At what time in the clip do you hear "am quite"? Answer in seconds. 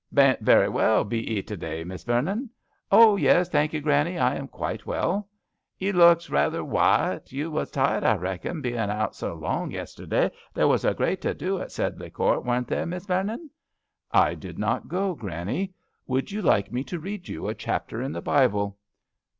4.35-4.87